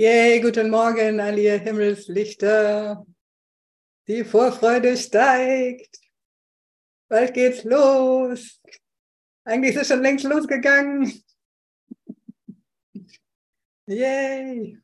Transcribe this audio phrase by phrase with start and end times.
[0.00, 3.04] Yay, guten Morgen, all ihr Himmelslichter.
[4.06, 5.98] Die Vorfreude steigt.
[7.08, 8.62] Bald geht's los.
[9.44, 11.20] Eigentlich ist es schon längst losgegangen.
[13.86, 14.78] Yay.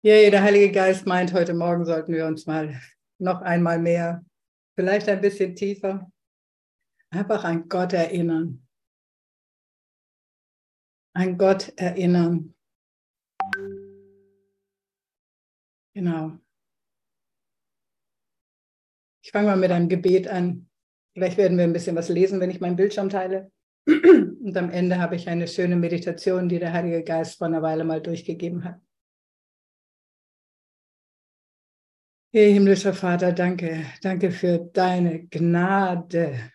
[0.00, 2.80] Yay, der Heilige Geist meint, heute Morgen sollten wir uns mal
[3.18, 4.24] noch einmal mehr,
[4.74, 6.10] vielleicht ein bisschen tiefer,
[7.10, 8.66] einfach an Gott erinnern.
[11.12, 12.55] An Gott erinnern
[15.96, 16.38] Genau.
[19.24, 20.68] Ich fange mal mit einem Gebet an.
[21.14, 23.50] Vielleicht werden wir ein bisschen was lesen, wenn ich meinen Bildschirm teile.
[23.86, 27.82] Und am Ende habe ich eine schöne Meditation, die der Heilige Geist vor einer Weile
[27.84, 28.78] mal durchgegeben hat.
[32.30, 33.86] Hey, himmlischer Vater, danke.
[34.02, 36.50] Danke für deine Gnade.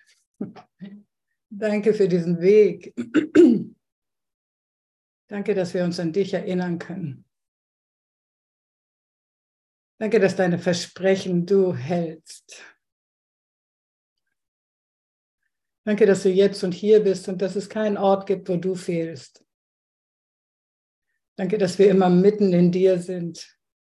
[1.49, 2.93] Danke für diesen Weg.
[5.27, 7.23] Danke, dass wir uns an dich erinnern können.
[10.01, 12.65] Danke, dass deine Versprechen du hältst.
[15.85, 18.73] Danke, dass du jetzt und hier bist und dass es keinen Ort gibt, wo du
[18.73, 19.45] fehlst.
[21.35, 23.55] Danke, dass wir immer mitten in dir sind.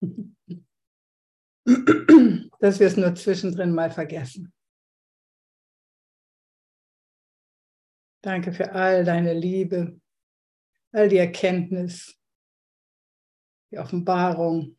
[2.60, 4.54] dass wir es nur zwischendrin mal vergessen.
[8.22, 10.00] Danke für all deine Liebe,
[10.92, 12.18] all die Erkenntnis,
[13.70, 14.75] die Offenbarung,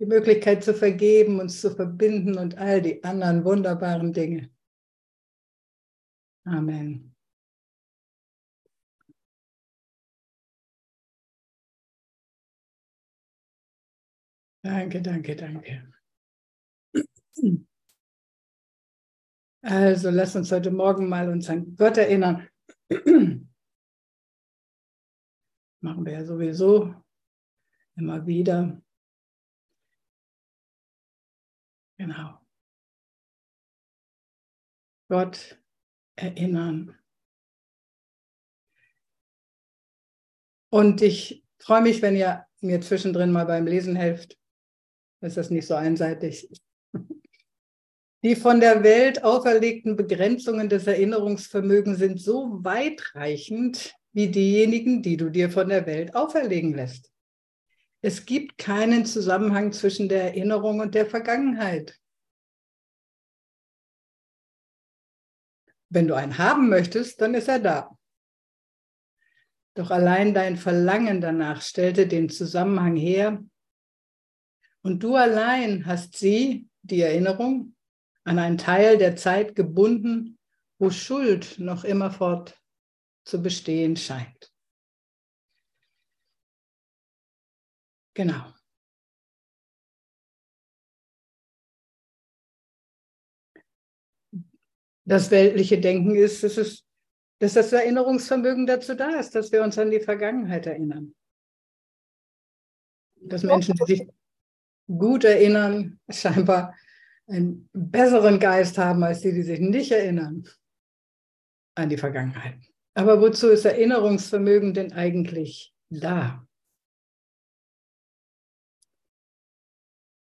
[0.00, 4.50] die Möglichkeit zu vergeben, uns zu verbinden und all die anderen wunderbaren Dinge.
[6.44, 7.14] Amen.
[14.62, 15.92] Danke, danke, danke.
[19.62, 22.48] Also lass uns heute Morgen mal uns an Gott erinnern.
[25.82, 26.94] Machen wir ja sowieso
[27.96, 28.80] immer wieder.
[32.00, 32.40] Genau.
[35.10, 35.60] Gott
[36.16, 36.96] erinnern.
[40.70, 44.38] Und ich freue mich, wenn ihr mir zwischendrin mal beim Lesen helft.
[45.20, 46.48] Ist das nicht so einseitig?
[48.24, 55.28] Die von der Welt auferlegten Begrenzungen des Erinnerungsvermögens sind so weitreichend, wie diejenigen, die du
[55.28, 57.12] dir von der Welt auferlegen lässt.
[58.02, 61.98] Es gibt keinen Zusammenhang zwischen der Erinnerung und der Vergangenheit.
[65.90, 67.98] Wenn du einen haben möchtest, dann ist er da.
[69.74, 73.44] Doch allein dein Verlangen danach stellte den Zusammenhang her.
[74.82, 77.74] Und du allein hast sie, die Erinnerung,
[78.24, 80.38] an einen Teil der Zeit gebunden,
[80.78, 82.58] wo Schuld noch immerfort
[83.24, 84.50] zu bestehen scheint.
[88.14, 88.52] Genau.
[95.04, 96.84] Das weltliche Denken ist, dass, es,
[97.40, 101.14] dass das Erinnerungsvermögen dazu da ist, dass wir uns an die Vergangenheit erinnern.
[103.22, 104.08] Dass Menschen, die sich
[104.86, 106.76] gut erinnern, scheinbar
[107.26, 110.46] einen besseren Geist haben als die, die sich nicht erinnern
[111.76, 112.58] an die Vergangenheit.
[112.94, 116.46] Aber wozu ist Erinnerungsvermögen denn eigentlich da?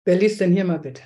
[0.07, 1.03] Wer liest denn hier mal bitte?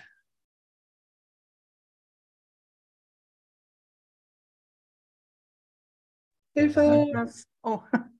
[6.55, 7.33] Hilfe!
[7.63, 7.81] Oh.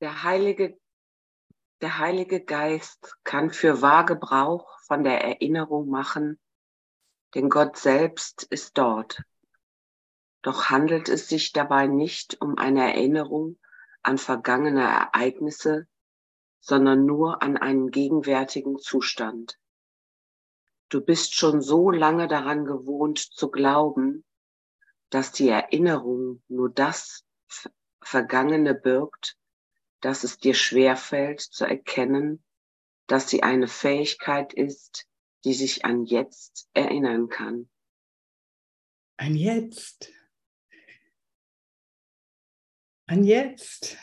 [0.00, 0.80] Der Heilige,
[1.80, 6.40] der Heilige Geist kann für wahr Gebrauch von der Erinnerung machen,
[7.36, 9.22] denn Gott selbst ist dort.
[10.42, 13.60] Doch handelt es sich dabei nicht um eine Erinnerung
[14.02, 15.86] an vergangene Ereignisse,
[16.58, 19.56] sondern nur an einen gegenwärtigen Zustand.
[20.92, 24.26] Du bist schon so lange daran gewohnt zu glauben,
[25.08, 27.24] dass die Erinnerung nur das
[28.02, 29.38] Vergangene birgt,
[30.02, 32.44] dass es dir schwerfällt zu erkennen,
[33.06, 35.08] dass sie eine Fähigkeit ist,
[35.44, 37.70] die sich an jetzt erinnern kann.
[39.16, 40.12] An jetzt.
[43.06, 43.96] An jetzt.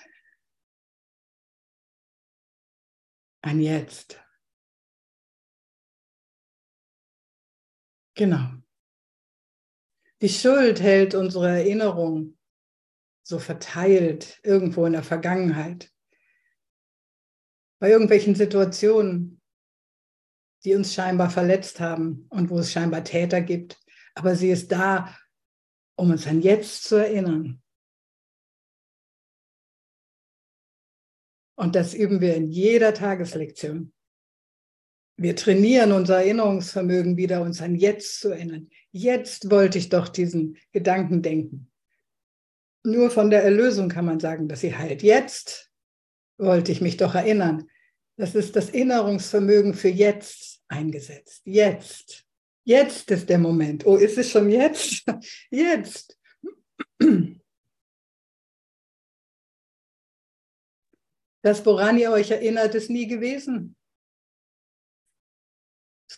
[3.43, 4.19] An jetzt.
[8.19, 8.49] Genau.
[10.21, 12.37] Die Schuld hält unsere Erinnerung
[13.23, 15.89] so verteilt irgendwo in der Vergangenheit.
[17.79, 19.41] Bei irgendwelchen Situationen,
[20.65, 23.79] die uns scheinbar verletzt haben und wo es scheinbar Täter gibt.
[24.15, 25.17] Aber sie ist da,
[25.95, 27.63] um uns an jetzt zu erinnern.
[31.55, 33.93] Und das üben wir in jeder Tageslektion.
[35.21, 38.69] Wir trainieren unser Erinnerungsvermögen wieder, uns an jetzt zu erinnern.
[38.91, 41.69] Jetzt wollte ich doch diesen Gedanken denken.
[42.85, 45.03] Nur von der Erlösung kann man sagen, dass sie heilt.
[45.03, 45.73] Jetzt
[46.37, 47.67] wollte ich mich doch erinnern.
[48.15, 51.41] Das ist das Erinnerungsvermögen für jetzt eingesetzt.
[51.43, 52.25] Jetzt.
[52.63, 53.85] Jetzt ist der Moment.
[53.85, 55.03] Oh, ist es schon jetzt?
[55.51, 56.17] Jetzt.
[61.41, 63.75] Das, woran ihr euch erinnert, ist nie gewesen.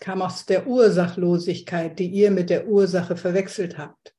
[0.02, 4.16] Kam aus der Ursachlosigkeit, die ihr mit der Ursache verwechselt habt.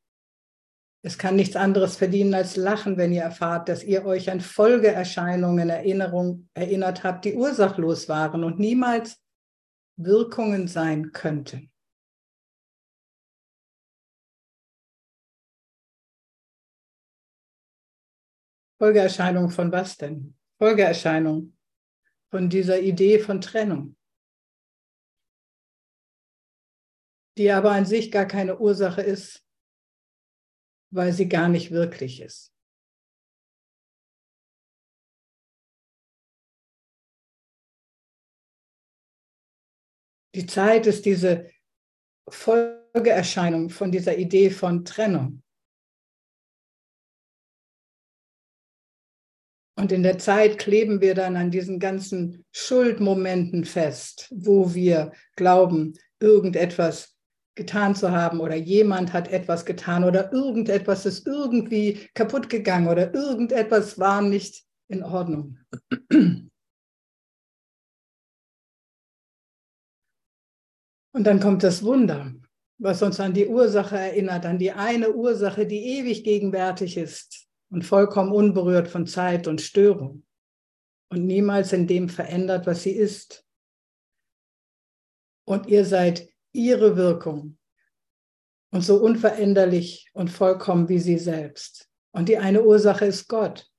[1.04, 5.68] Es kann nichts anderes verdienen als Lachen, wenn ihr erfahrt, dass ihr euch an Folgeerscheinungen
[5.68, 9.20] Erinnerung erinnert habt, die ursachlos waren und niemals
[9.96, 11.72] Wirkungen sein könnten.
[18.78, 20.36] Folgeerscheinung von was denn?
[20.58, 21.56] Folgeerscheinung
[22.30, 23.96] von dieser Idee von Trennung,
[27.38, 29.44] die aber an sich gar keine Ursache ist,
[30.90, 32.52] weil sie gar nicht wirklich ist.
[40.34, 41.50] Die Zeit ist diese
[42.28, 45.42] Folgeerscheinung von dieser Idee von Trennung.
[49.76, 55.98] Und in der Zeit kleben wir dann an diesen ganzen Schuldmomenten fest, wo wir glauben,
[56.20, 57.11] irgendetwas
[57.54, 63.12] getan zu haben oder jemand hat etwas getan oder irgendetwas ist irgendwie kaputt gegangen oder
[63.12, 65.58] irgendetwas war nicht in Ordnung.
[71.14, 72.32] Und dann kommt das Wunder,
[72.78, 77.84] was uns an die Ursache erinnert, an die eine Ursache, die ewig gegenwärtig ist und
[77.84, 80.24] vollkommen unberührt von Zeit und Störung
[81.10, 83.46] und niemals in dem verändert, was sie ist.
[85.44, 87.58] Und ihr seid ihre Wirkung
[88.70, 91.90] und so unveränderlich und vollkommen wie sie selbst.
[92.12, 93.70] Und die eine Ursache ist Gott.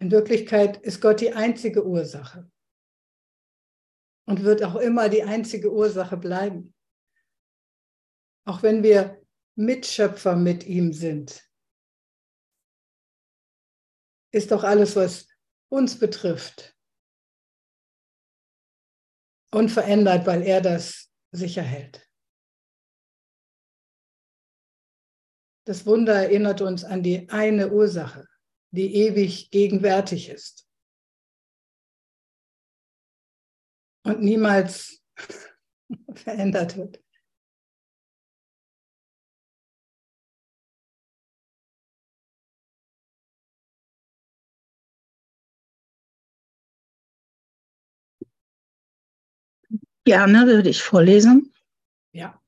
[0.00, 2.50] In Wirklichkeit ist Gott die einzige Ursache
[4.26, 6.74] und wird auch immer die einzige Ursache bleiben.
[8.46, 9.20] Auch wenn wir
[9.56, 11.46] Mitschöpfer mit ihm sind,
[14.32, 15.28] ist doch alles, was
[15.68, 16.76] uns betrifft,
[19.52, 22.06] unverändert, weil er das sicher hält.
[25.66, 28.26] Das Wunder erinnert uns an die eine Ursache,
[28.70, 30.68] die ewig gegenwärtig ist
[34.04, 35.02] und niemals
[36.14, 37.02] verändert wird.
[50.04, 51.52] Gerne würde ich vorlesen.
[52.12, 52.40] Ja.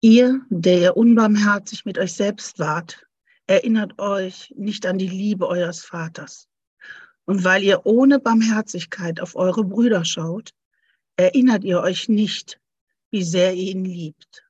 [0.00, 3.06] Ihr, der ihr unbarmherzig mit euch selbst wart,
[3.46, 6.48] erinnert euch nicht an die Liebe eures Vaters.
[7.24, 10.50] Und weil ihr ohne Barmherzigkeit auf eure Brüder schaut,
[11.16, 12.60] erinnert ihr euch nicht,
[13.10, 14.44] wie sehr ihr ihn liebt.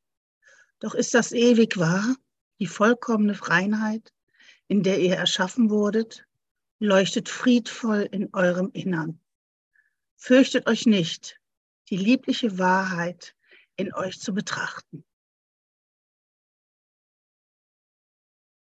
[0.80, 2.16] Doch ist das ewig wahr,
[2.58, 4.12] die vollkommene Reinheit,
[4.68, 6.26] in der ihr erschaffen wurdet,
[6.78, 9.20] leuchtet friedvoll in eurem Innern.
[10.16, 11.38] Fürchtet euch nicht,
[11.90, 13.34] die liebliche Wahrheit
[13.76, 15.04] in euch zu betrachten.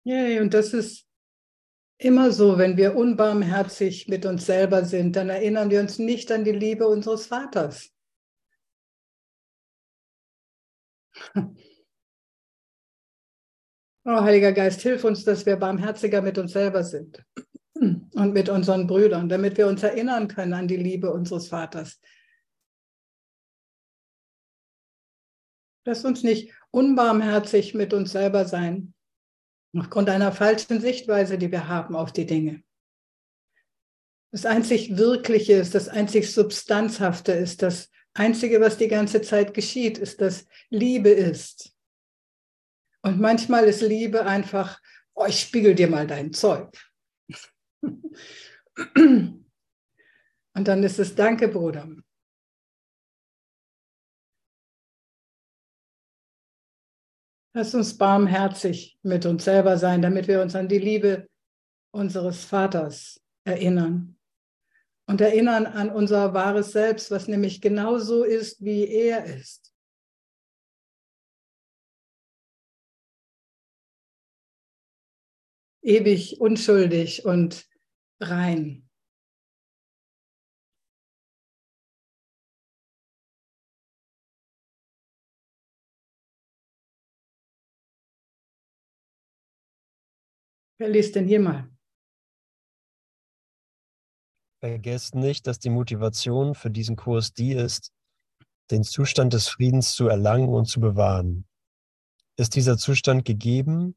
[0.03, 1.05] Yay, und das ist
[1.97, 6.43] immer so, wenn wir unbarmherzig mit uns selber sind, dann erinnern wir uns nicht an
[6.43, 7.91] die Liebe unseres Vaters.
[14.09, 17.21] Oh, Heiliger Geist, hilf uns, dass wir barmherziger mit uns selber sind
[17.73, 21.99] und mit unseren Brüdern, damit wir uns erinnern können an die Liebe unseres Vaters,
[25.87, 28.93] Lass uns nicht unbarmherzig mit uns selber sein,
[29.73, 32.61] aufgrund einer falschen Sichtweise, die wir haben auf die Dinge.
[34.33, 39.97] Das einzig Wirkliche ist, das einzig Substanzhafte ist, das Einzige, was die ganze Zeit geschieht,
[39.97, 41.73] ist, dass Liebe ist.
[43.01, 44.81] Und manchmal ist Liebe einfach,
[45.13, 46.77] oh, ich spiegel dir mal dein Zeug.
[48.93, 49.45] Und
[50.53, 51.87] dann ist es Danke, Bruder.
[57.57, 61.27] Lass uns barmherzig mit uns selber sein, damit wir uns an die Liebe
[61.89, 64.15] unseres Vaters erinnern.
[65.07, 69.73] Und erinnern an unser wahres Selbst, was nämlich genauso ist, wie er ist.
[75.81, 77.67] Ewig unschuldig und
[78.19, 78.86] rein.
[90.79, 91.69] Wer liest denn hier mal?
[94.59, 97.91] Vergesst nicht, dass die Motivation für diesen Kurs die ist,
[98.69, 101.47] den Zustand des Friedens zu erlangen und zu bewahren.
[102.37, 103.95] Ist dieser Zustand gegeben,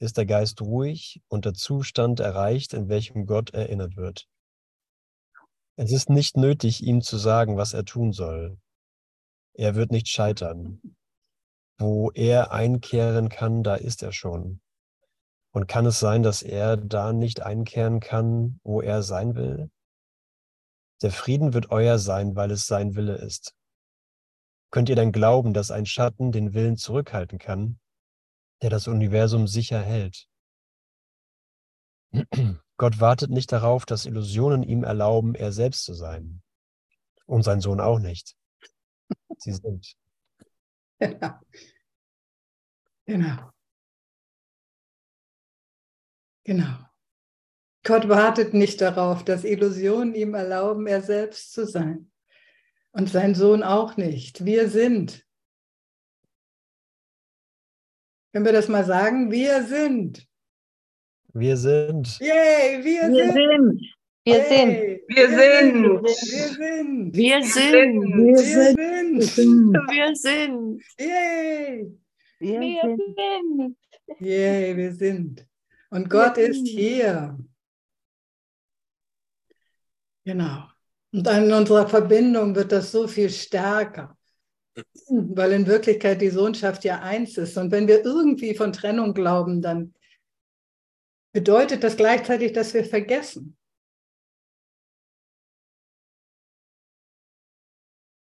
[0.00, 4.28] ist der Geist ruhig und der Zustand erreicht, in welchem Gott erinnert wird.
[5.76, 8.58] Es ist nicht nötig, ihm zu sagen, was er tun soll.
[9.54, 10.80] Er wird nicht scheitern.
[11.78, 14.60] Wo er einkehren kann, da ist er schon.
[15.56, 19.70] Und kann es sein, dass er da nicht einkehren kann, wo er sein will?
[21.00, 23.54] Der Frieden wird euer sein, weil es sein Wille ist.
[24.70, 27.80] Könnt ihr denn glauben, dass ein Schatten den Willen zurückhalten kann,
[28.60, 30.28] der das Universum sicher hält?
[32.76, 36.42] Gott wartet nicht darauf, dass Illusionen ihm erlauben, er selbst zu sein.
[37.24, 38.36] Und sein Sohn auch nicht.
[39.38, 39.94] Sie sind.
[40.98, 41.40] Genau.
[43.06, 43.55] Genau.
[46.46, 46.78] Genau.
[47.82, 52.10] Gott wartet nicht darauf, dass Illusionen ihm erlauben, er selbst zu sein.
[52.92, 54.44] Und sein Sohn auch nicht.
[54.44, 55.26] Wir sind.
[58.32, 59.32] Können wir das mal sagen?
[59.32, 60.24] Wir sind.
[61.32, 62.16] Wir sind.
[62.20, 63.34] Yay, wir, Wir sind.
[63.34, 63.94] sind.
[64.24, 64.70] Wir sind.
[64.70, 65.84] Yay, Wir sind.
[66.04, 67.16] Wir sind.
[67.16, 68.06] Wir sind.
[68.14, 69.22] Wir Wir sind.
[69.22, 69.74] sind.
[69.74, 70.82] Wir sind.
[70.98, 71.98] Yay.
[72.38, 73.02] Wir Wir sind.
[73.16, 73.76] sind.
[74.20, 75.46] Yay, wir sind.
[75.90, 77.38] Und Gott ist hier.
[80.24, 80.68] Genau.
[81.12, 84.18] Und in unserer Verbindung wird das so viel stärker,
[85.08, 87.56] weil in Wirklichkeit die Sohnschaft ja eins ist.
[87.56, 89.94] Und wenn wir irgendwie von Trennung glauben, dann
[91.32, 93.56] bedeutet das gleichzeitig, dass wir vergessen.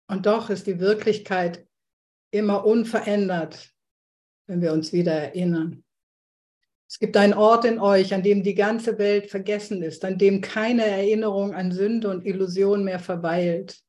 [0.09, 1.69] Und doch ist die Wirklichkeit
[2.33, 3.73] immer unverändert,
[4.47, 5.85] wenn wir uns wieder erinnern.
[6.91, 10.41] Es gibt einen Ort in euch, an dem die ganze Welt vergessen ist, an dem
[10.41, 13.81] keine Erinnerung an Sünde und Illusion mehr verweilt.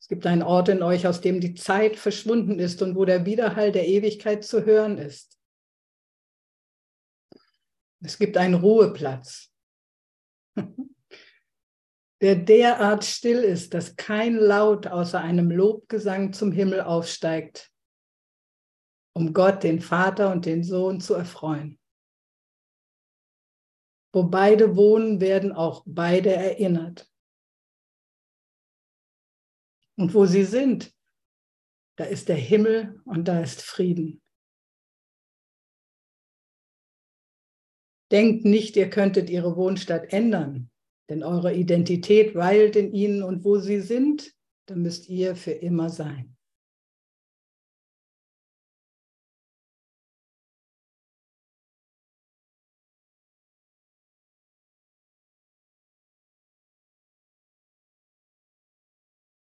[0.00, 3.26] Es gibt einen Ort in euch, aus dem die Zeit verschwunden ist und wo der
[3.26, 5.36] Widerhall der Ewigkeit zu hören ist.
[8.02, 9.52] Es gibt einen Ruheplatz,
[12.20, 17.72] der derart still ist, dass kein Laut außer einem Lobgesang zum Himmel aufsteigt,
[19.12, 21.79] um Gott, den Vater und den Sohn zu erfreuen.
[24.12, 27.08] Wo beide wohnen, werden auch beide erinnert.
[29.96, 30.92] Und wo sie sind,
[31.96, 34.22] da ist der Himmel und da ist Frieden.
[38.10, 40.70] Denkt nicht, ihr könntet ihre Wohnstadt ändern,
[41.08, 44.34] denn eure Identität weilt in ihnen und wo sie sind,
[44.66, 46.36] da müsst ihr für immer sein.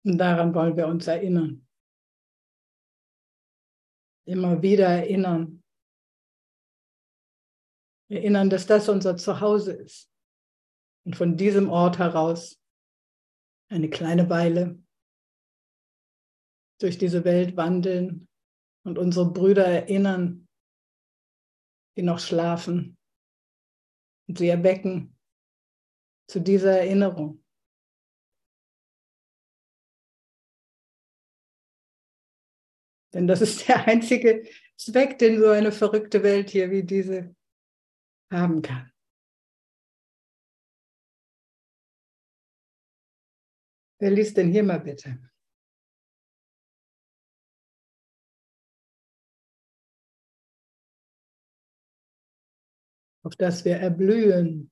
[0.06, 1.66] Und daran wollen wir uns erinnern.
[4.24, 5.64] Immer wieder erinnern.
[8.08, 10.08] Erinnern, dass das unser Zuhause ist.
[11.04, 12.62] Und von diesem Ort heraus
[13.68, 14.80] eine kleine Weile
[16.80, 18.28] durch diese Welt wandeln
[18.84, 20.46] und unsere Brüder erinnern,
[21.96, 22.96] die noch schlafen
[24.28, 25.18] und sie erwecken
[26.30, 27.42] zu dieser Erinnerung.
[33.16, 34.46] Denn das ist der einzige
[34.76, 37.34] Zweck, den so eine verrückte Welt hier wie diese
[38.30, 38.92] haben kann.
[43.98, 45.18] Wer liest denn hier mal bitte?
[53.22, 54.70] Auf dass wir erblühen.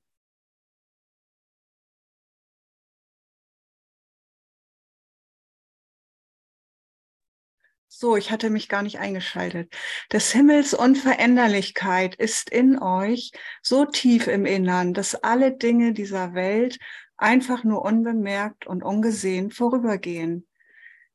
[8.05, 9.73] So, ich hatte mich gar nicht eingeschaltet.
[10.13, 13.31] Des Himmels Unveränderlichkeit ist in euch
[13.63, 16.77] so tief im Innern, dass alle Dinge dieser Welt
[17.17, 20.47] einfach nur unbemerkt und ungesehen vorübergehen.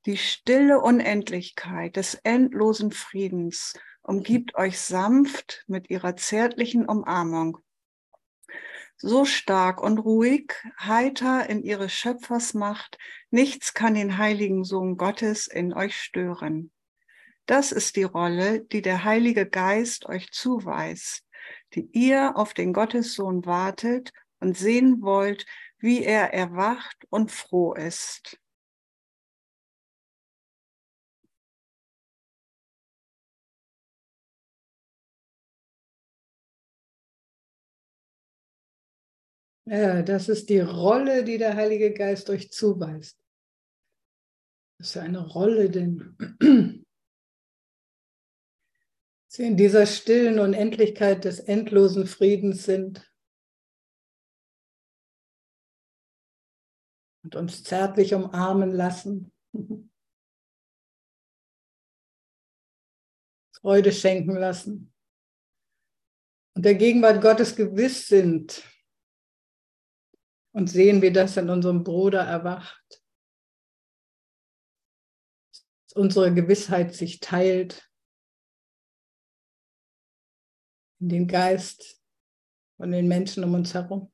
[0.04, 7.58] Die stille Unendlichkeit des endlosen Friedens umgibt euch sanft mit ihrer zärtlichen Umarmung.
[8.96, 12.98] So stark und ruhig, heiter in ihre Schöpfersmacht,
[13.30, 16.72] nichts kann den heiligen Sohn Gottes in euch stören.
[17.46, 21.26] Das ist die Rolle, die der Heilige Geist euch zuweist,
[21.74, 25.44] die ihr auf den Gottessohn wartet und sehen wollt,
[25.78, 28.38] wie er erwacht und froh ist.
[39.66, 43.16] Ja, das ist die Rolle, die der Heilige Geist euch zuweist.
[44.78, 46.16] Was ist eine Rolle denn?
[49.40, 53.10] Sie in dieser stillen Unendlichkeit des endlosen Friedens sind
[57.24, 59.32] und uns zärtlich umarmen lassen.
[63.56, 64.92] Freude schenken lassen
[66.54, 68.62] und der Gegenwart Gottes gewiss sind
[70.52, 73.02] und sehen, wie das in unserem Bruder erwacht.
[75.50, 77.89] Dass unsere Gewissheit sich teilt
[81.00, 82.00] in den Geist
[82.76, 84.12] von den Menschen um uns herum.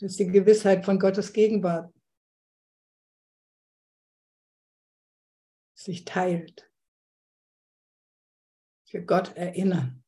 [0.00, 1.92] Das ist die Gewissheit von Gottes Gegenwart
[5.74, 6.70] sich teilt.
[8.88, 10.04] Für Gott erinnern.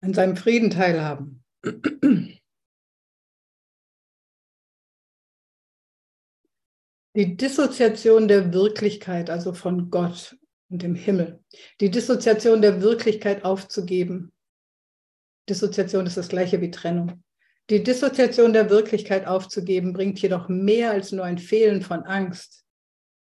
[0.00, 1.44] An seinem Frieden teilhaben.
[7.16, 10.36] Die Dissoziation der Wirklichkeit, also von Gott
[10.74, 11.40] und dem Himmel,
[11.80, 14.32] die Dissoziation der Wirklichkeit aufzugeben.
[15.48, 17.22] Dissoziation ist das gleiche wie Trennung.
[17.70, 22.64] Die Dissoziation der Wirklichkeit aufzugeben bringt jedoch mehr als nur ein Fehlen von Angst.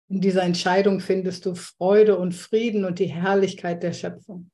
[0.09, 4.51] In dieser Entscheidung findest du Freude und Frieden und die Herrlichkeit der Schöpfung.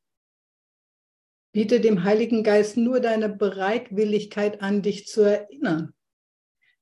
[1.53, 5.91] Biete dem Heiligen Geist nur deine Bereitwilligkeit an, dich zu erinnern.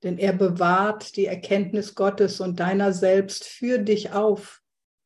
[0.04, 4.63] Denn er bewahrt die Erkenntnis Gottes und deiner selbst für dich auf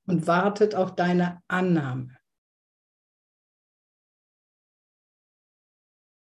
[0.07, 2.17] und wartet auf deine Annahme.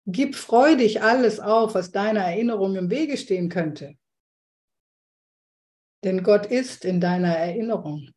[0.07, 3.97] Gib freudig alles auf, was deiner Erinnerung im Wege stehen könnte.
[6.05, 8.11] Denn Gott ist in deiner Erinnerung.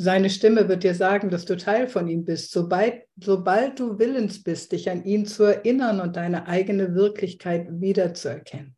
[0.00, 4.44] Seine Stimme wird dir sagen, dass du Teil von ihm bist, sobald, sobald du willens
[4.44, 8.77] bist, dich an ihn zu erinnern und deine eigene Wirklichkeit wiederzuerkennen.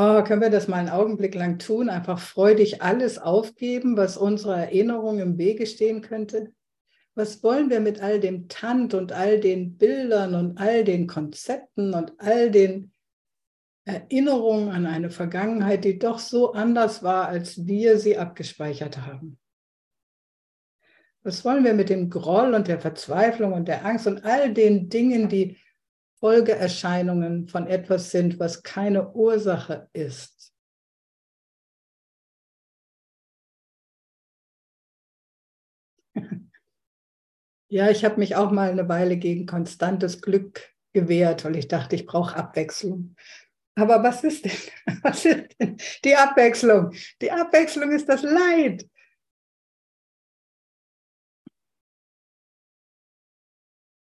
[0.00, 1.88] Oh, können wir das mal einen Augenblick lang tun?
[1.90, 6.52] Einfach freudig alles aufgeben, was unserer Erinnerung im Wege stehen könnte?
[7.18, 11.92] was wollen wir mit all dem Tant und all den Bildern und all den Konzepten
[11.92, 12.92] und all den
[13.84, 19.36] Erinnerungen an eine Vergangenheit, die doch so anders war, als wir sie abgespeichert haben?
[21.24, 24.88] Was wollen wir mit dem Groll und der Verzweiflung und der Angst und all den
[24.88, 25.58] Dingen, die
[26.20, 30.52] Folgeerscheinungen von etwas sind, was keine Ursache ist?
[37.70, 41.96] Ja, ich habe mich auch mal eine Weile gegen konstantes Glück gewehrt, weil ich dachte,
[41.96, 43.14] ich brauche Abwechslung.
[43.76, 44.52] Aber was ist denn?
[45.02, 46.92] Was ist denn die Abwechslung?
[47.22, 48.84] Die Abwechslung ist das Leid.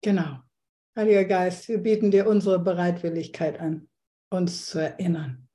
[0.03, 0.45] Genau.
[0.97, 3.89] Heiliger Geist, wir bieten dir unsere Bereitwilligkeit an,
[4.31, 5.49] uns zu erinnern.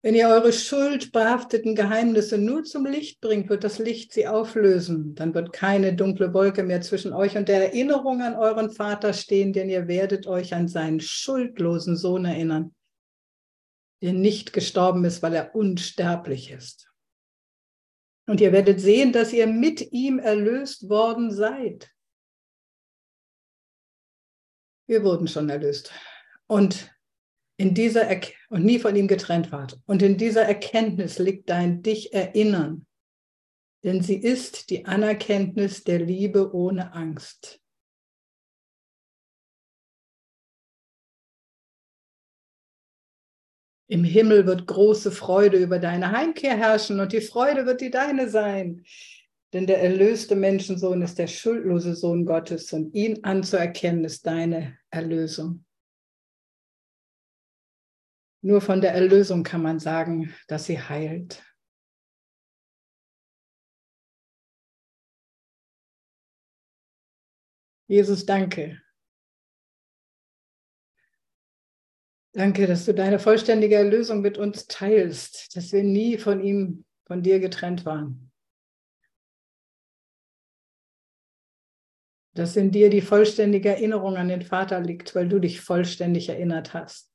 [0.00, 5.14] Wenn ihr eure schuldbehafteten Geheimnisse nur zum Licht bringt, wird das Licht sie auflösen.
[5.16, 9.52] Dann wird keine dunkle Wolke mehr zwischen euch und der Erinnerung an euren Vater stehen,
[9.52, 12.74] denn ihr werdet euch an seinen schuldlosen Sohn erinnern,
[14.02, 16.93] der nicht gestorben ist, weil er unsterblich ist.
[18.26, 21.90] Und ihr werdet sehen, dass ihr mit ihm erlöst worden seid.
[24.86, 25.92] Wir wurden schon erlöst.
[26.46, 26.94] Und
[27.56, 29.80] in dieser er und nie von ihm getrennt wart.
[29.86, 32.86] Und in dieser Erkenntnis liegt dein dich erinnern,
[33.84, 37.60] denn sie ist die Anerkenntnis der Liebe ohne Angst.
[43.86, 48.28] Im Himmel wird große Freude über deine Heimkehr herrschen und die Freude wird die deine
[48.28, 48.84] sein.
[49.52, 55.64] Denn der erlöste Menschensohn ist der schuldlose Sohn Gottes und ihn anzuerkennen ist deine Erlösung.
[58.42, 61.42] Nur von der Erlösung kann man sagen, dass sie heilt.
[67.86, 68.83] Jesus, danke.
[72.36, 77.22] Danke, dass du deine vollständige Erlösung mit uns teilst, dass wir nie von ihm, von
[77.22, 78.32] dir getrennt waren.
[82.34, 86.74] Dass in dir die vollständige Erinnerung an den Vater liegt, weil du dich vollständig erinnert
[86.74, 87.12] hast.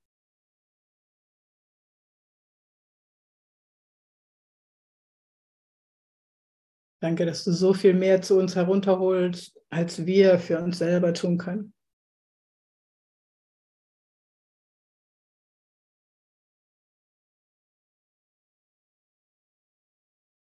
[7.02, 11.38] Danke, dass du so viel mehr zu uns herunterholst, als wir für uns selber tun
[11.38, 11.74] können.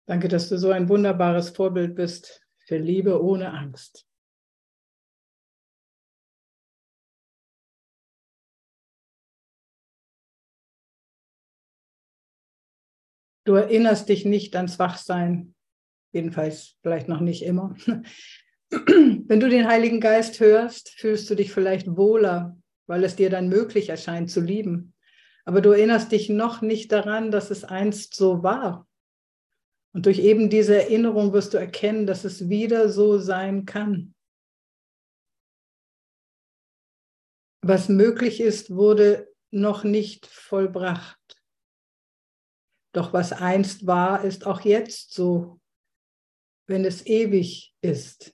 [0.07, 4.07] Danke, dass du so ein wunderbares Vorbild bist für Liebe ohne Angst.
[13.45, 15.53] Du erinnerst dich nicht ans Wachsein,
[16.13, 17.75] jedenfalls vielleicht noch nicht immer.
[18.69, 23.49] Wenn du den Heiligen Geist hörst, fühlst du dich vielleicht wohler, weil es dir dann
[23.49, 24.93] möglich erscheint zu lieben.
[25.43, 28.86] Aber du erinnerst dich noch nicht daran, dass es einst so war.
[29.93, 34.13] Und durch eben diese Erinnerung wirst du erkennen, dass es wieder so sein kann.
[37.63, 41.19] Was möglich ist, wurde noch nicht vollbracht.
[42.93, 45.59] Doch was einst war, ist auch jetzt so,
[46.67, 48.33] wenn es ewig ist.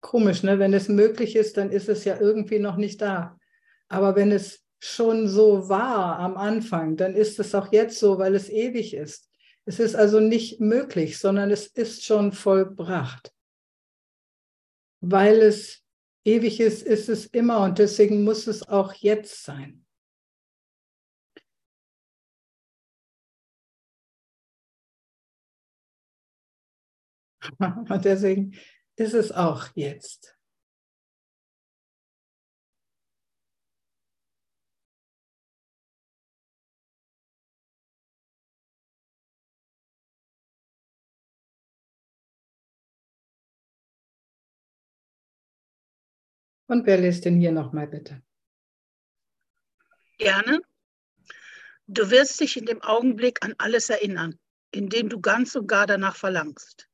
[0.00, 0.58] Komisch, ne?
[0.58, 3.38] Wenn es möglich ist, dann ist es ja irgendwie noch nicht da.
[3.88, 8.34] Aber wenn es schon so war am Anfang, dann ist es auch jetzt so, weil
[8.34, 9.30] es ewig ist.
[9.64, 13.34] Es ist also nicht möglich, sondern es ist schon vollbracht.
[15.00, 15.84] Weil es
[16.24, 19.84] ewig ist, ist es immer und deswegen muss es auch jetzt sein.
[27.88, 28.54] Und deswegen
[28.96, 30.37] ist es auch jetzt.
[46.68, 48.22] Und wer liest denn hier nochmal bitte?
[50.18, 50.60] Gerne.
[51.86, 54.38] Du wirst dich in dem Augenblick an alles erinnern,
[54.70, 56.86] indem du ganz und gar danach verlangst.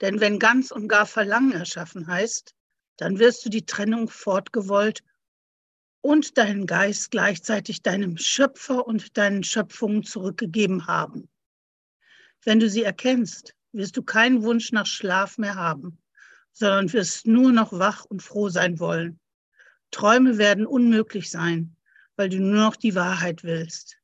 [0.00, 2.54] Denn wenn ganz und gar Verlangen erschaffen heißt,
[2.96, 5.04] dann wirst du die Trennung fortgewollt
[6.00, 11.28] und deinen Geist gleichzeitig deinem Schöpfer und deinen Schöpfungen zurückgegeben haben.
[12.42, 15.98] Wenn du sie erkennst, wirst du keinen Wunsch nach Schlaf mehr haben,
[16.52, 19.18] sondern wirst nur noch wach und froh sein wollen.
[19.90, 21.76] Träume werden unmöglich sein,
[22.16, 23.98] weil du nur noch die Wahrheit willst.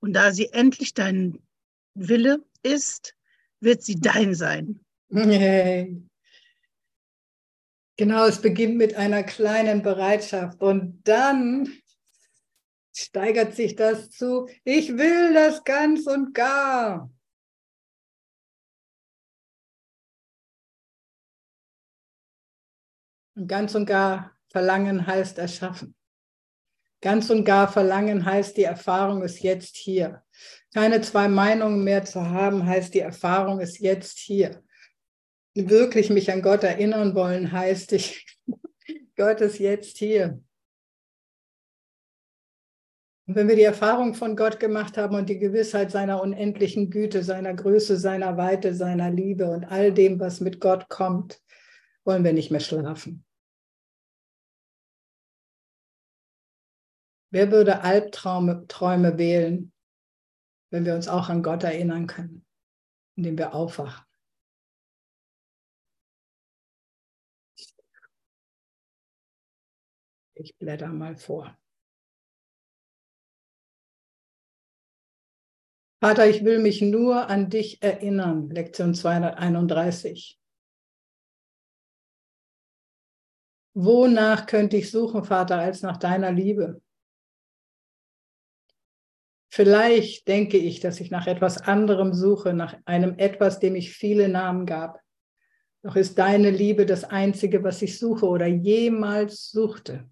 [0.00, 1.38] Und da sie endlich dein
[1.94, 3.14] Wille ist,
[3.60, 4.80] wird sie dein sein.
[5.10, 6.02] Hey.
[7.96, 11.68] Genau, es beginnt mit einer kleinen Bereitschaft und dann
[12.94, 17.10] steigert sich das zu, ich will das ganz und gar.
[23.34, 25.94] Und ganz und gar verlangen heißt erschaffen.
[27.00, 30.22] Ganz und gar verlangen heißt, die Erfahrung ist jetzt hier.
[30.72, 34.62] Keine zwei Meinungen mehr zu haben, heißt, die Erfahrung ist jetzt hier
[35.54, 38.26] wirklich mich an Gott erinnern wollen, heißt, ich,
[39.16, 40.42] Gott ist jetzt hier.
[43.26, 47.22] Und wenn wir die Erfahrung von Gott gemacht haben und die Gewissheit seiner unendlichen Güte,
[47.22, 51.40] seiner Größe, seiner Weite, seiner Liebe und all dem, was mit Gott kommt,
[52.04, 53.24] wollen wir nicht mehr schlafen.
[57.30, 59.72] Wer würde Albträume Träume wählen,
[60.70, 62.44] wenn wir uns auch an Gott erinnern können,
[63.16, 64.04] indem wir aufwachen?
[70.34, 71.56] Ich blätter mal vor.
[76.02, 80.41] Vater, ich will mich nur an dich erinnern, Lektion 231.
[83.74, 86.82] Wonach könnte ich suchen, Vater, als nach deiner Liebe?
[89.50, 94.28] Vielleicht denke ich, dass ich nach etwas anderem suche, nach einem etwas, dem ich viele
[94.28, 95.00] Namen gab.
[95.82, 100.08] Doch ist deine Liebe das Einzige, was ich suche oder jemals suchte.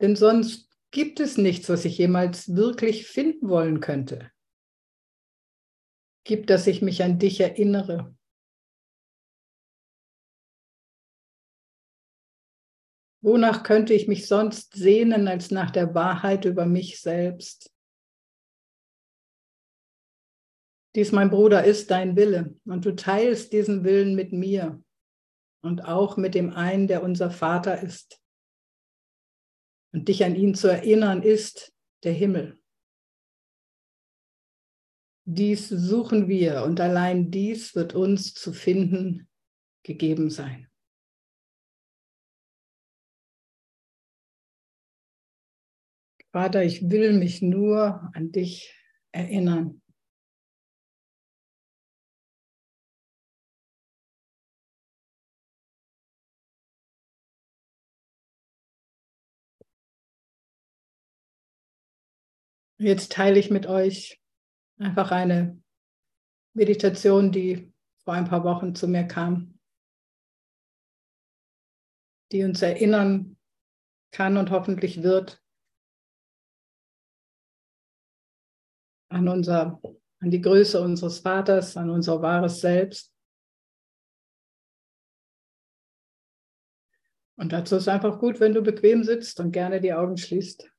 [0.00, 4.30] Denn sonst gibt es nichts, was ich jemals wirklich finden wollen könnte.
[6.24, 8.15] Gib, dass ich mich an dich erinnere.
[13.26, 17.74] Wonach könnte ich mich sonst sehnen als nach der Wahrheit über mich selbst?
[20.94, 24.80] Dies, mein Bruder, ist dein Wille und du teilst diesen Willen mit mir
[25.60, 28.22] und auch mit dem einen, der unser Vater ist.
[29.92, 32.62] Und dich an ihn zu erinnern ist der Himmel.
[35.24, 39.28] Dies suchen wir und allein dies wird uns zu finden
[39.82, 40.70] gegeben sein.
[46.36, 48.78] Vater, ich will mich nur an dich
[49.10, 49.80] erinnern.
[62.76, 64.20] Jetzt teile ich mit euch
[64.76, 65.58] einfach eine
[66.52, 67.72] Meditation, die
[68.04, 69.58] vor ein paar Wochen zu mir kam,
[72.30, 73.38] die uns erinnern
[74.10, 75.42] kann und hoffentlich wird
[79.16, 79.80] an, unser,
[80.20, 83.12] an die Größe unseres Vaters, an unser wahres Selbst.
[87.38, 90.70] Und dazu ist einfach gut, wenn du bequem sitzt und gerne die Augen schließt.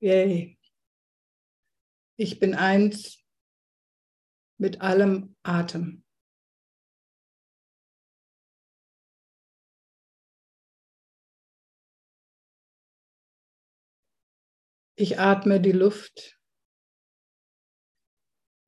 [0.00, 0.58] Yay.
[2.16, 3.24] Ich bin eins
[4.58, 6.04] mit allem Atem.
[15.00, 16.40] Ich atme die Luft,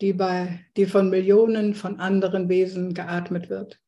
[0.01, 3.83] die, bei, die von Millionen von anderen Wesen geatmet wird.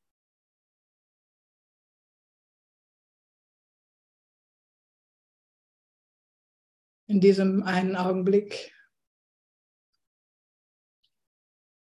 [7.06, 8.74] In diesem einen Augenblick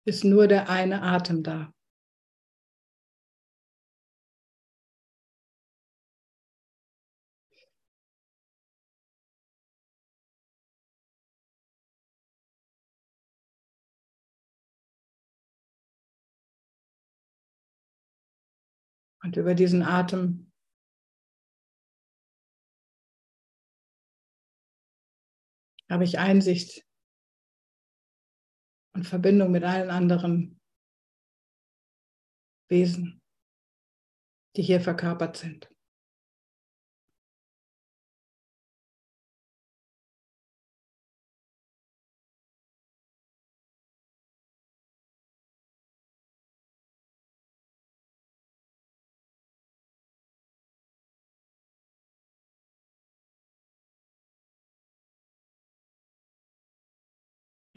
[0.03, 1.73] ist nur der eine Atem da.
[19.29, 20.51] Und über diesen Atem
[25.87, 26.83] habe ich Einsicht
[28.95, 30.59] und Verbindung mit allen anderen
[32.71, 33.21] Wesen,
[34.55, 35.69] die hier verkörpert sind.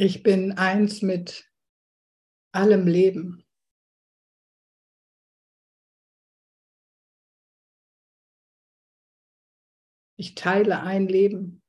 [0.05, 1.49] Ich bin eins mit
[2.51, 3.47] allem Leben.
[10.17, 11.63] Ich teile ein Leben.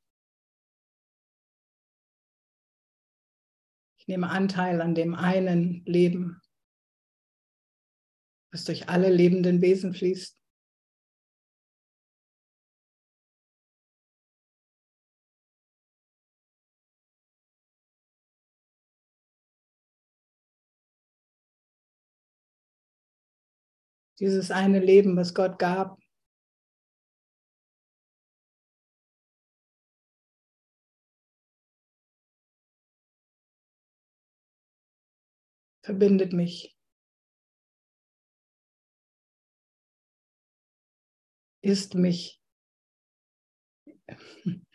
[3.99, 6.41] Ich nehme Anteil an dem einen Leben,
[8.51, 10.42] das durch alle lebenden Wesen fließt.
[24.23, 25.99] Dieses eine Leben, was Gott gab.
[35.83, 36.73] Verbindet mich.
[41.61, 42.39] Ist mich.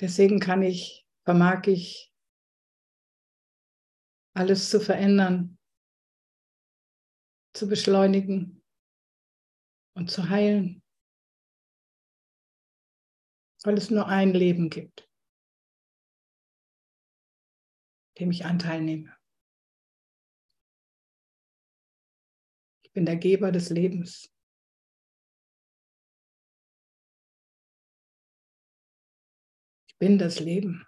[0.00, 2.12] Deswegen kann ich, vermag ich,
[4.36, 5.58] alles zu verändern,
[7.54, 8.64] zu beschleunigen
[9.94, 10.82] und zu heilen,
[13.62, 15.08] weil es nur ein Leben gibt,
[18.18, 19.16] dem ich Anteil nehme.
[22.82, 24.33] Ich bin der Geber des Lebens.
[30.04, 30.84] Bin das Leben.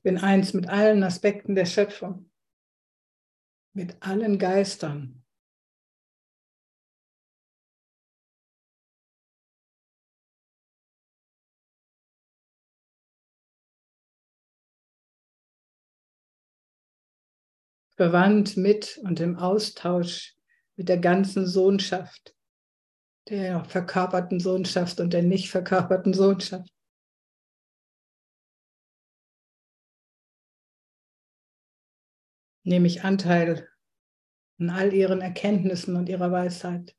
[0.00, 2.30] Ich bin eins mit allen Aspekten der Schöpfung,
[3.74, 5.22] mit allen Geistern.
[17.96, 20.34] Verwandt mit und im Austausch
[20.76, 22.34] mit der ganzen Sohnschaft,
[23.28, 26.72] der verkörperten Sohnschaft und der nicht verkörperten Sohnschaft.
[32.70, 33.66] Nehme ich Anteil
[34.60, 36.94] an all ihren Erkenntnissen und ihrer Weisheit.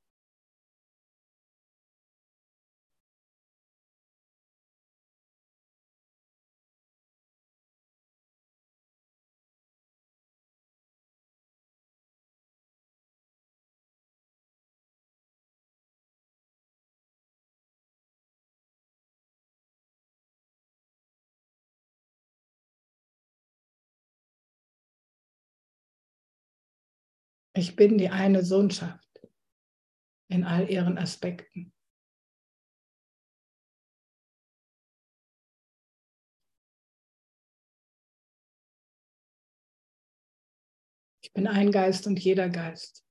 [27.62, 29.21] Ich bin die eine Sohnschaft
[30.30, 31.71] in all ihren Aspekten.
[41.21, 43.06] Ich bin ein Geist und jeder Geist.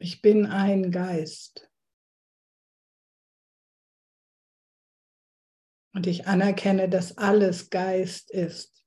[0.00, 1.68] Ich bin ein Geist.
[5.92, 8.84] Und ich anerkenne, dass alles Geist ist.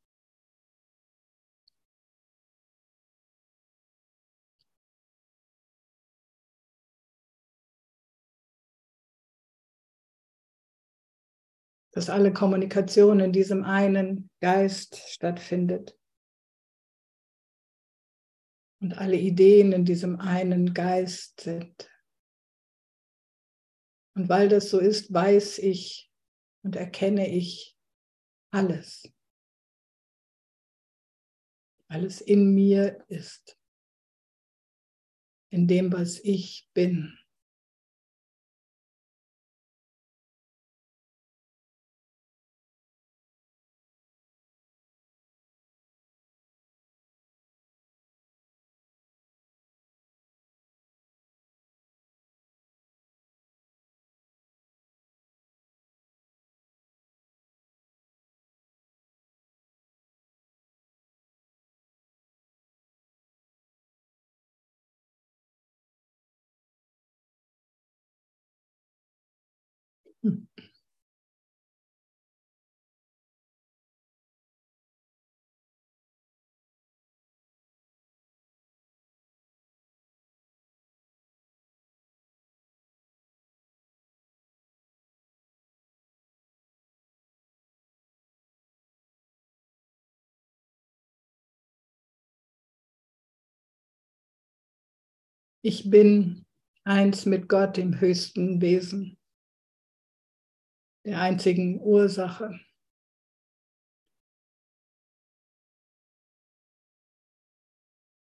[11.93, 16.00] Dass alle Kommunikation in diesem einen Geist stattfindet
[18.81, 21.89] und alle Ideen in diesem einen Geist sind.
[24.15, 26.11] Und weil das so ist, weiß ich
[26.63, 27.77] und erkenne ich
[28.51, 29.09] alles.
[31.87, 33.57] Alles in mir ist.
[35.49, 37.17] In dem, was ich bin.
[95.63, 96.45] Ich bin
[96.83, 99.17] eins mit Gott, dem höchsten Wesen
[101.05, 102.59] der einzigen Ursache.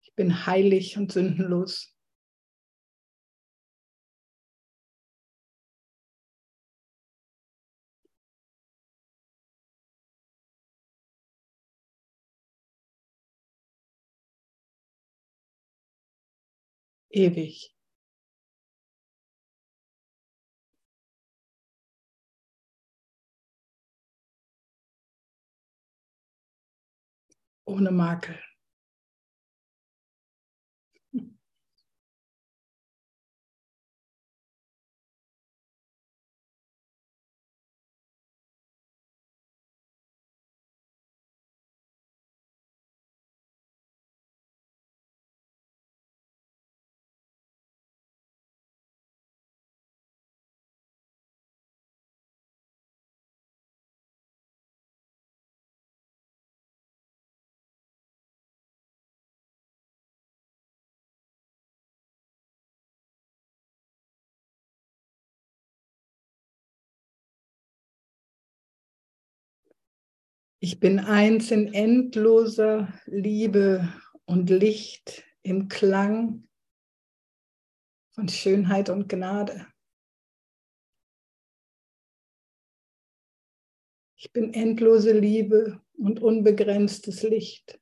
[0.03, 1.95] Ich bin heilig und sündenlos.
[17.11, 17.75] Ewig.
[27.71, 28.37] Ohne Makel.
[70.63, 73.91] Ich bin eins in endloser Liebe
[74.27, 76.47] und Licht im Klang
[78.11, 79.67] von Schönheit und Gnade.
[84.17, 87.81] Ich bin endlose Liebe und unbegrenztes Licht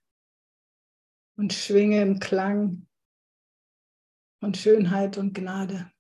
[1.37, 2.87] und schwinge im Klang
[4.39, 5.91] von Schönheit und Gnade.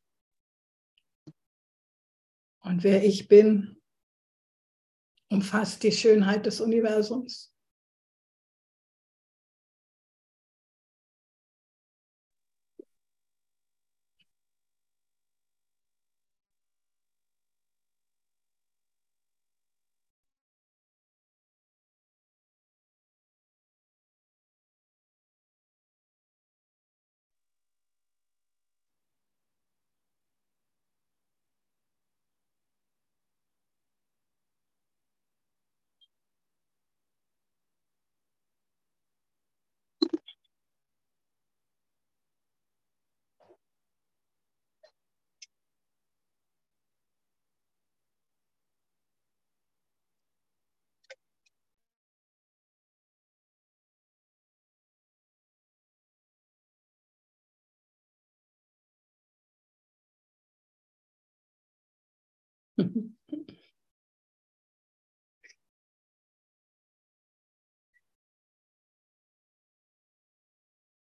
[2.60, 3.77] Und wer ich bin,
[5.30, 7.52] umfasst die Schönheit des Universums.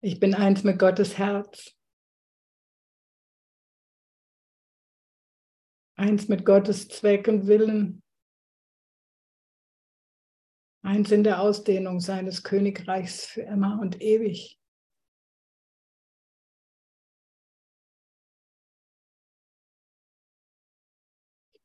[0.01, 1.75] Ich bin eins mit Gottes Herz.
[5.97, 8.03] Eins mit Gottes Zweck und Willen.
[10.83, 14.56] Eins in der Ausdehnung seines Königreichs für immer und ewig.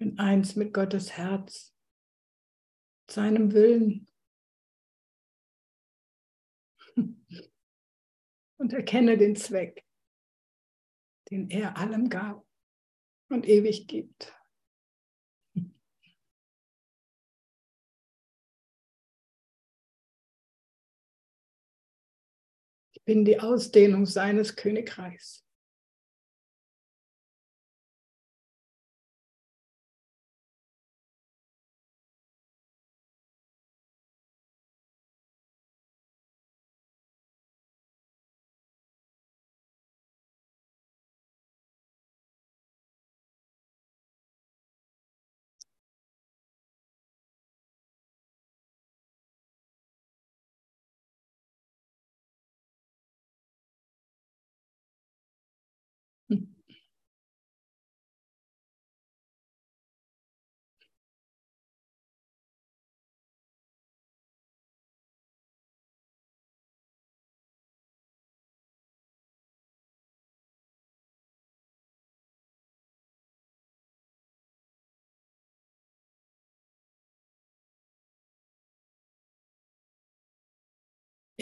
[0.01, 1.75] Bin eins mit Gottes Herz,
[3.07, 4.09] seinem Willen.
[8.57, 9.85] und erkenne den Zweck,
[11.29, 12.43] den er allem gab
[13.29, 14.35] und ewig gibt.
[22.91, 25.45] Ich bin die Ausdehnung seines Königreichs.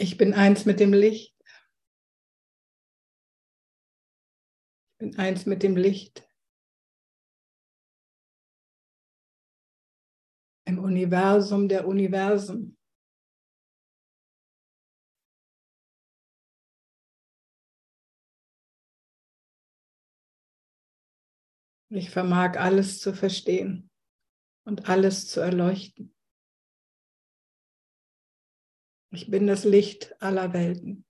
[0.02, 1.36] Ich bin eins mit dem Licht.
[4.92, 6.26] Ich bin eins mit dem Licht.
[10.64, 12.78] Im Universum der Universen.
[21.90, 23.90] Ich vermag alles zu verstehen
[24.64, 26.16] und alles zu erleuchten.
[29.12, 31.04] Ich bin das Licht aller Welten.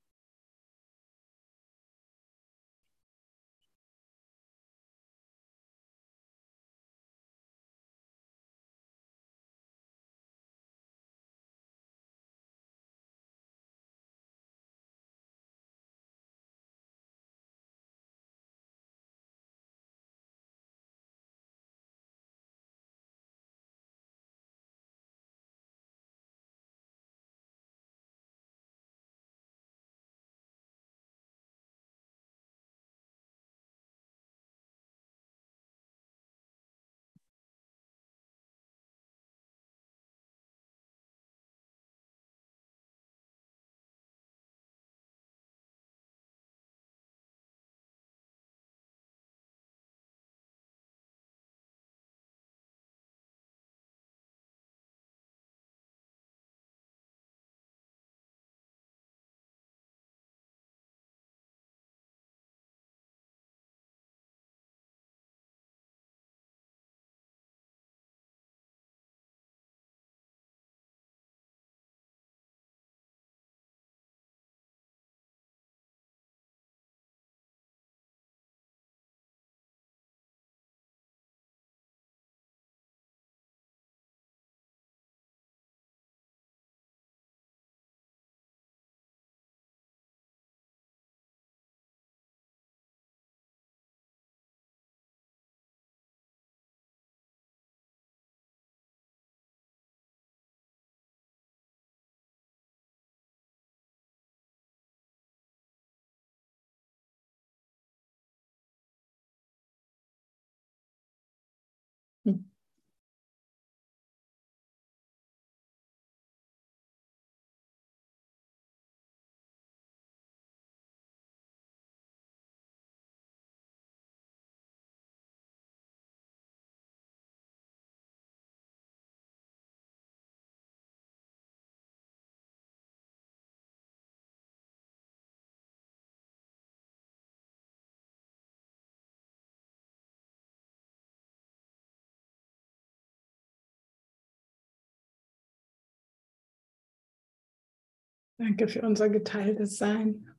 [148.40, 150.34] Danke für unser geteiltes Sein.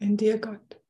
[0.00, 0.82] In dir, Gott.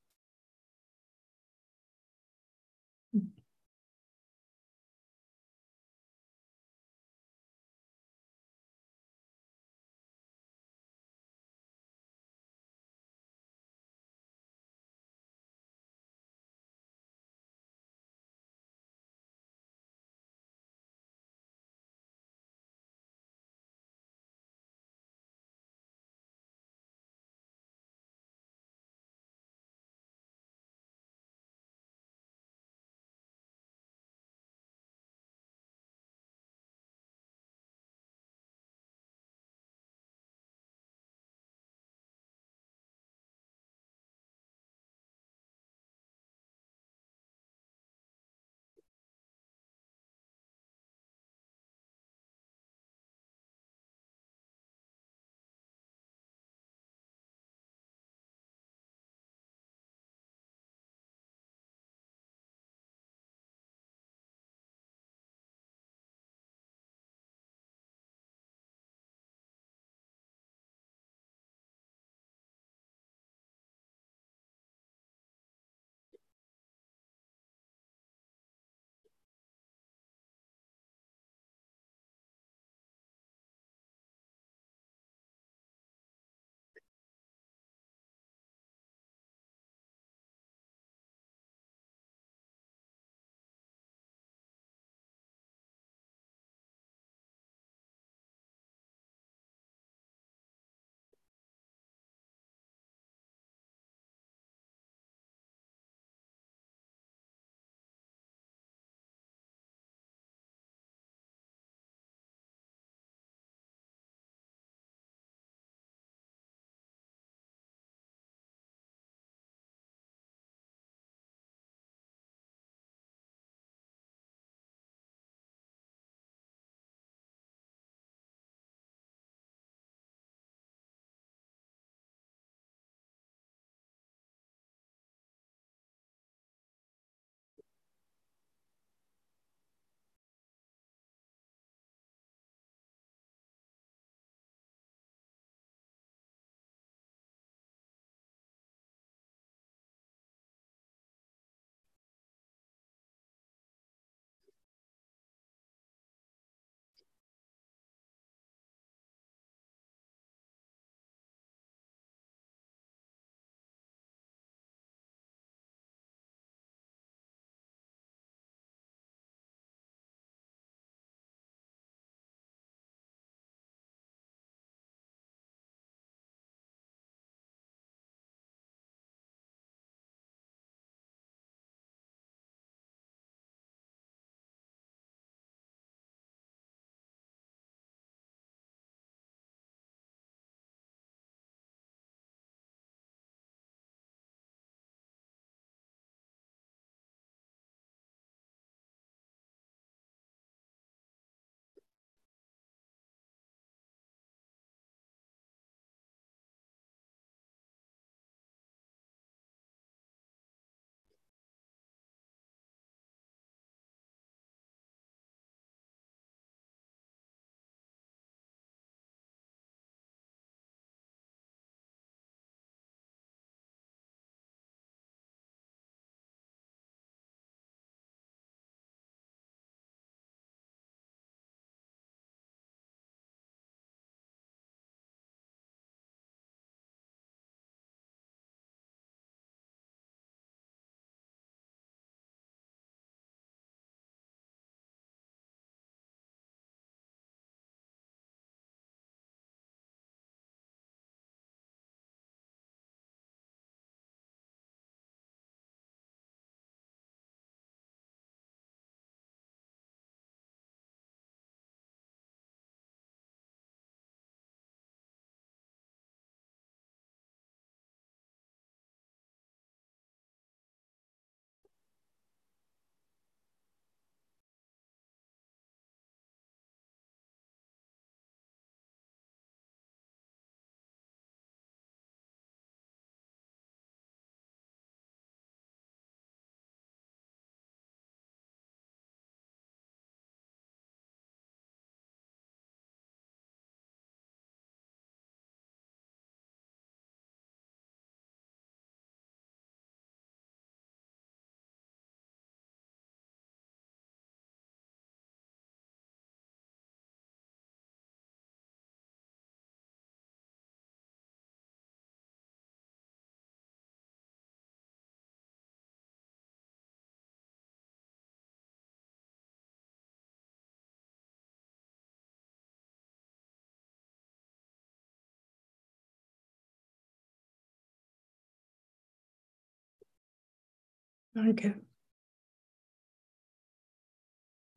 [331.36, 331.78] Danke.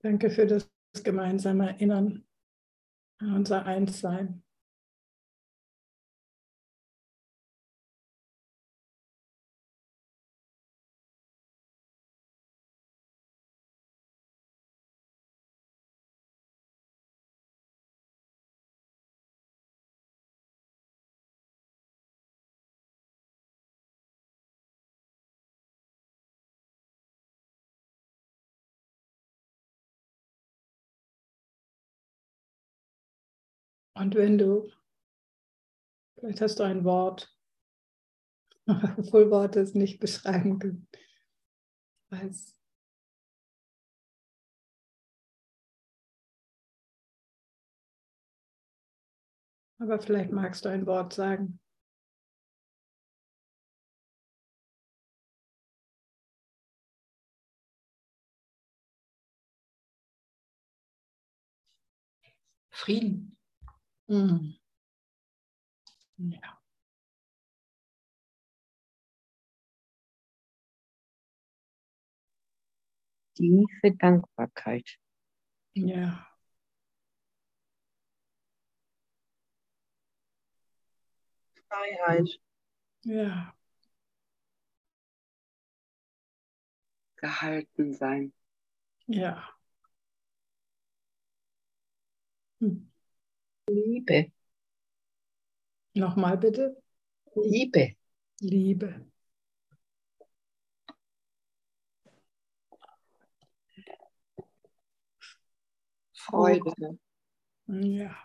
[0.03, 0.69] Danke für das
[1.05, 2.27] gemeinsame Erinnern
[3.21, 4.43] an unser Einssein.
[33.99, 34.71] Und wenn du,
[36.15, 37.37] vielleicht hast du ein Wort,
[38.65, 40.87] obwohl Worte es nicht beschreiben können.
[42.09, 42.55] Weiß.
[49.79, 51.59] Aber vielleicht magst du ein Wort sagen.
[62.69, 63.38] Frieden.
[64.09, 64.59] Mhm.
[66.19, 66.59] Ja.
[73.37, 74.97] Tiefe Dankbarkeit.
[75.75, 76.27] Ja.
[81.69, 82.39] Freiheit.
[83.05, 83.53] Ja.
[87.21, 88.31] Gehalten sein.
[89.07, 89.43] Ja.
[92.61, 92.89] Hm.
[93.69, 94.31] Liebe.
[95.93, 96.81] Nochmal bitte.
[97.35, 97.95] Liebe.
[98.41, 99.05] Liebe.
[106.13, 106.99] Freude.
[107.67, 108.15] Ja.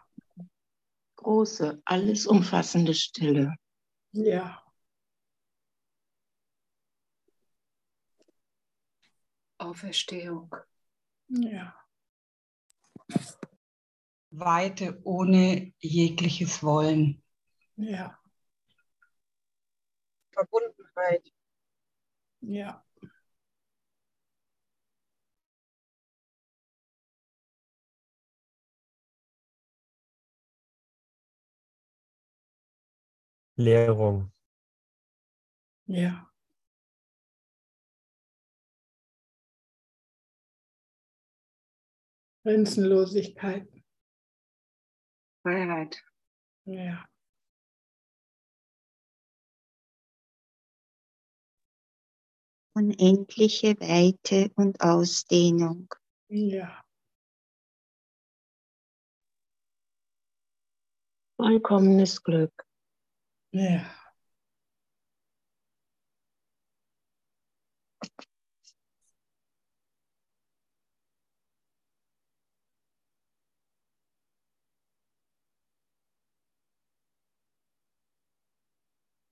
[1.17, 3.55] Große, alles umfassende Stille.
[4.13, 4.63] Ja.
[9.59, 10.55] Auferstehung.
[11.29, 11.75] Ja.
[14.39, 17.23] Weite ohne jegliches Wollen.
[17.77, 18.19] Ja.
[20.33, 21.33] Verbundenheit.
[22.41, 22.85] Ja.
[33.57, 34.31] Leerung.
[35.87, 36.31] Ja.
[42.45, 43.74] Grenzenlosigkeit.
[45.45, 46.03] Freiheit.
[46.65, 47.05] Ja.
[52.77, 55.89] unendliche Weite und Ausdehnung.
[56.29, 56.83] Ja.
[61.37, 62.53] Vollkommenes Glück.
[63.53, 63.85] Ja.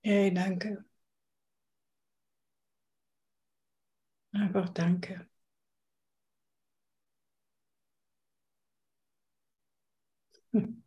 [0.03, 0.83] Hey, danke.
[4.31, 5.27] Einfach danke.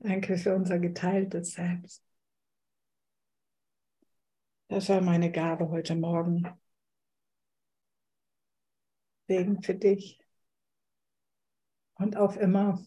[0.00, 2.02] Danke für unser geteiltes Selbst.
[4.68, 6.46] Das war meine Gabe heute Morgen.
[9.26, 10.18] Segen für dich.
[11.96, 12.82] Und auf immer.